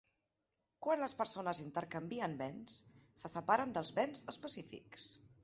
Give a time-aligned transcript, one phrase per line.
[0.85, 2.79] Quan les persones intercanvien béns,
[3.25, 5.09] se separen dels béns específics.